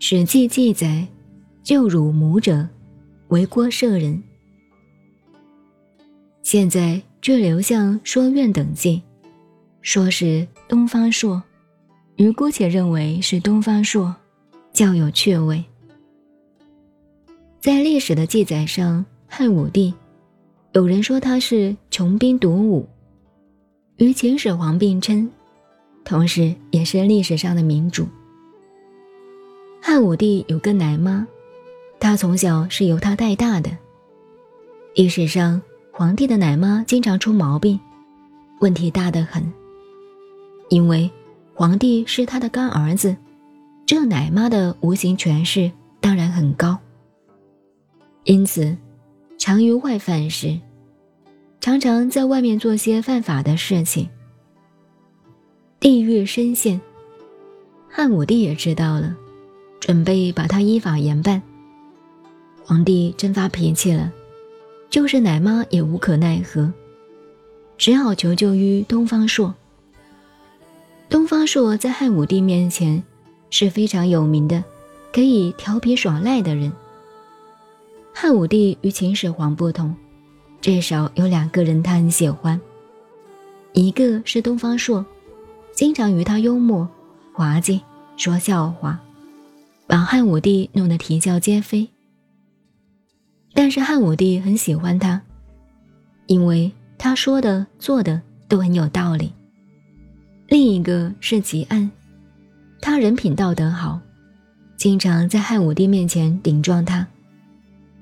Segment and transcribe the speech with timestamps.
[0.00, 1.04] 史记》记载，
[1.64, 2.66] 救汝母者
[3.28, 4.22] 为郭舍人。
[6.44, 9.02] 现在这刘向说愿等记，
[9.82, 11.42] 说是东方朔，
[12.14, 14.14] 余姑且认为是东方朔，
[14.72, 15.64] 较有趣味。
[17.60, 19.92] 在历史的记载上，汉武帝，
[20.74, 22.88] 有人说他是穷兵黩武，
[23.96, 25.28] 与秦始皇并称，
[26.04, 28.06] 同时也是历史上的明主。
[29.90, 31.26] 汉武帝有个奶妈，
[31.98, 33.70] 他从小是由他带大的。
[34.94, 37.80] 历史上，皇帝的奶妈经常出毛病，
[38.60, 39.42] 问题大得很。
[40.68, 41.10] 因为
[41.54, 43.16] 皇帝是他的干儿子，
[43.86, 46.78] 这奶妈的无形权势当然很高。
[48.24, 48.76] 因此，
[49.38, 50.54] 常于外犯事，
[51.60, 54.06] 常常在外面做些犯法的事情。
[55.80, 56.78] 地狱深陷，
[57.88, 59.16] 汉武帝也知道了。
[59.80, 61.42] 准备把他依法严办。
[62.64, 64.12] 皇帝真发脾气了，
[64.90, 66.72] 就是奶妈也无可奈何，
[67.78, 69.54] 只好求救于东方朔。
[71.08, 73.02] 东方朔在汉武帝面前
[73.48, 74.62] 是非常有名的，
[75.12, 76.70] 可以调皮耍赖的人。
[78.12, 79.94] 汉武帝与秦始皇不同，
[80.60, 82.60] 至少有两个人他很喜欢，
[83.72, 85.06] 一个是东方朔，
[85.72, 86.86] 经常与他幽默
[87.32, 87.80] 滑稽
[88.16, 89.00] 说笑话。
[89.88, 91.88] 把汉武帝弄得啼笑皆非，
[93.54, 95.22] 但是汉武帝很喜欢他，
[96.26, 99.32] 因为他说的、做的都很有道理。
[100.46, 101.90] 另一个是吉安，
[102.82, 103.98] 他人品道德好，
[104.76, 107.06] 经常在汉武帝面前顶撞他，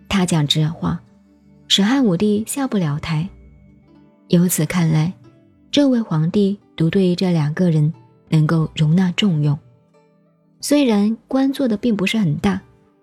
[0.09, 1.01] 他讲直话，
[1.69, 3.29] 使汉武帝下不了台。
[4.27, 5.13] 由此看来，
[5.71, 7.95] 这位皇帝独对这两个人
[8.29, 9.57] 能够容纳重用。
[10.69, 12.61] 虽然官做的并不是很大，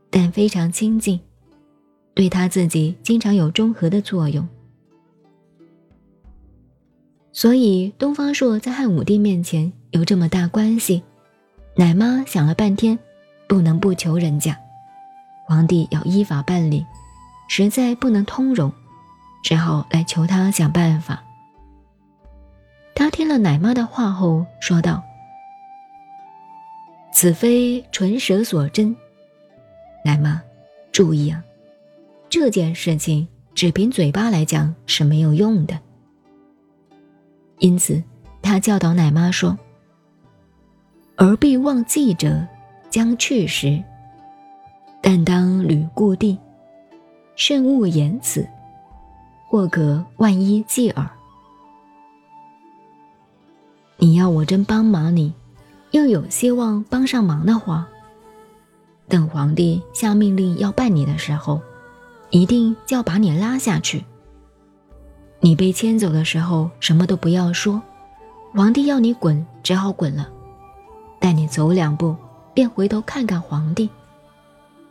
[0.09, 1.17] 但非常亲近，
[2.13, 4.45] 对他自己经常有中和的作用。
[7.31, 11.03] 所以东方朔在汉武帝面前有这么大关系，
[11.77, 12.99] 奶妈想了半天，
[13.47, 14.59] 不能不求人家，
[15.47, 16.85] 皇帝要依法办理，
[17.47, 18.69] 实在不能通融，
[19.41, 21.23] 只好来求他想办法。
[22.93, 25.01] 他听了奶妈的话后说道。
[27.23, 28.93] 此非唇舌所真，
[30.03, 30.43] 奶妈，
[30.91, 31.41] 注意啊！
[32.27, 33.25] 这件事情
[33.55, 35.79] 只凭嘴巴来讲是没有用的。
[37.59, 38.03] 因此，
[38.41, 39.57] 他教导奶妈说
[41.15, 42.45] ：“而必忘记者，
[42.89, 43.81] 将去时，
[45.01, 46.37] 但当履故地，
[47.37, 48.45] 慎勿言此，
[49.47, 51.09] 或可万一继耳。
[53.95, 55.33] 你要我真帮忙你。”
[55.93, 57.87] 又有希望帮上忙的话，
[59.07, 61.61] 等皇帝下命令要办你的时候，
[62.31, 64.03] 一定就要把你拉下去。
[65.39, 67.79] 你被牵走的时候，什么都不要说，
[68.55, 70.27] 皇帝要你滚，只好滚了。
[71.19, 72.15] 待你走两步，
[72.55, 73.87] 便回头看看皇帝；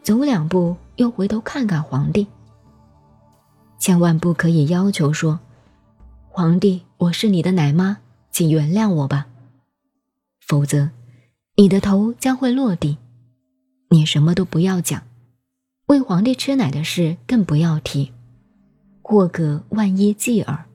[0.05, 2.29] 走两步，又回头看看皇帝。
[3.81, 5.41] 千万不可以要求说
[6.31, 7.99] ：“皇帝，我是你的奶妈，
[8.31, 9.27] 请原谅我吧。”
[10.53, 10.91] 否则，
[11.57, 12.99] 你的头将会落地。
[13.89, 15.03] 你什么都不要讲，
[15.87, 18.13] 为皇帝吃奶的事更不要提。
[19.01, 20.67] 过个万一继耳，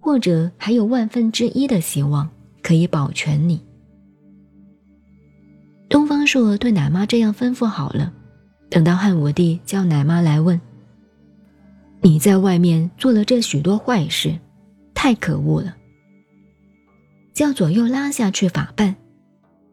[0.00, 2.30] 或者还有万分之一的希望
[2.62, 3.62] 可以保全你。
[5.90, 8.10] 东方朔对奶妈这样吩咐好了。
[8.70, 10.58] 等到汉武帝叫奶妈来问
[12.00, 14.34] ：“你在外面做了这许多坏事，
[14.94, 15.76] 太可恶了。”
[17.34, 18.94] 叫左右拉下去法办，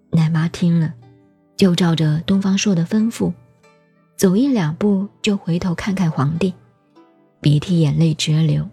[0.10, 0.96] 奶妈听了，
[1.56, 3.32] 就照着东方朔的吩咐，
[4.18, 6.56] 走一两步就回头看看皇帝，
[7.40, 8.68] 鼻涕眼泪直流。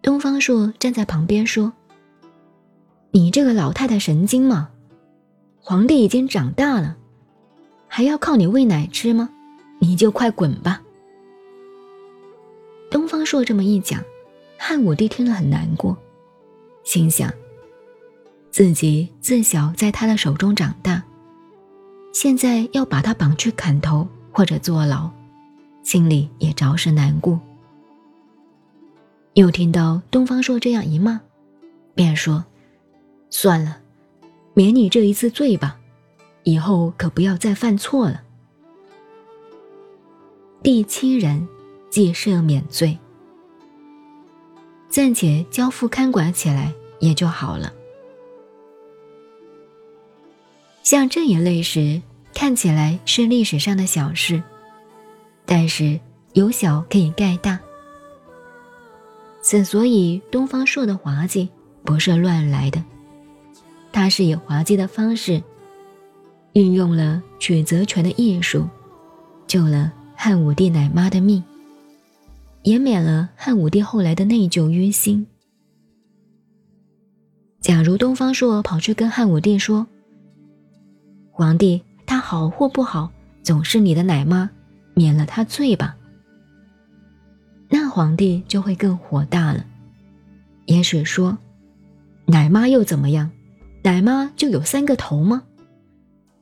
[0.00, 1.72] 东方朔站在旁边说
[3.10, 4.70] ：“你这个老太太神经吗？
[5.58, 6.96] 皇帝已经长大了，
[7.88, 9.28] 还要靠你喂奶吃吗？
[9.80, 10.82] 你就快滚吧。”
[12.92, 14.00] 东方朔这么一讲，
[14.56, 15.96] 汉武帝听了很难过。
[16.82, 17.30] 心想，
[18.50, 21.02] 自己自小在他的手中长大，
[22.12, 25.10] 现在要把他绑去砍头或者坐牢，
[25.82, 27.40] 心里也着实难过。
[29.34, 31.20] 又听到东方朔这样一骂，
[31.94, 32.44] 便说
[33.30, 33.78] ：“算了，
[34.54, 35.78] 免你这一次罪吧，
[36.42, 38.20] 以后可不要再犯错了。”
[40.62, 41.48] 第七人
[41.88, 42.98] 即赦免罪。
[44.88, 47.72] 暂且交付看管起来也就好了。
[50.90, 52.02] 像这一类时，
[52.34, 54.42] 看起来是历史上的小事，
[55.46, 56.00] 但是
[56.32, 57.60] 有小可以盖大。
[59.40, 61.48] 此所以东方朔的滑稽
[61.84, 62.82] 不是乱来的，
[63.92, 65.40] 他是以滑稽的方式，
[66.54, 68.68] 运用了曲则全的艺术，
[69.46, 71.40] 救了汉武帝奶妈的命，
[72.64, 75.24] 也免了汉武帝后来的内疚于心。
[77.60, 79.86] 假如东方朔跑去跟汉武帝说
[81.40, 83.10] ：“皇帝他好或不好，
[83.42, 84.50] 总是你的奶妈，
[84.92, 85.96] 免了他罪吧。”
[87.70, 89.64] 那皇帝就会更火大了，
[90.66, 91.38] 也许说
[92.28, 93.30] ：“奶妈又怎么样？
[93.82, 95.44] 奶妈就有三个头吗？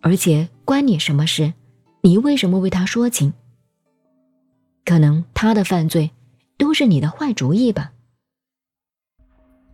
[0.01, 1.53] 而且关你什么事？
[2.01, 3.33] 你为什么为他说情？
[4.85, 6.11] 可能他的犯罪
[6.57, 7.93] 都是你的坏主意吧。”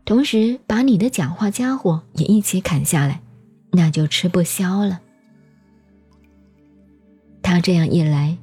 [0.05, 3.23] 同时把你的讲话家伙也一起砍下来，
[3.73, 5.01] 那就吃不消了。
[7.45, 8.39] 他这样一来，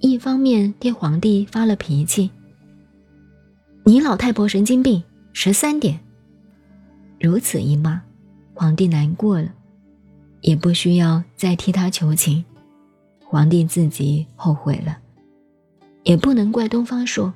[0.00, 2.28] 一方面对皇帝发了脾气
[3.86, 5.00] ：“你老太婆神经病，
[5.32, 6.00] 十三点。”
[7.20, 8.02] 如此一骂，
[8.52, 9.48] 皇帝难过了，
[10.40, 12.44] 也不需要再替他求情，
[13.24, 14.98] 皇帝自己后悔了，
[16.02, 17.32] 也不能怪东方朔，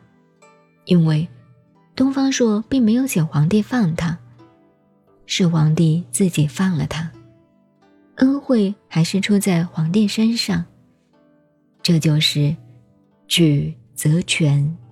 [0.86, 1.26] 因为。
[1.94, 4.18] 东方朔并没有请皇帝放他，
[5.26, 7.08] 是皇帝自己放了他，
[8.16, 10.64] 恩惠还是出在皇帝身上。
[11.84, 12.56] 这就是
[13.28, 14.83] 举则全。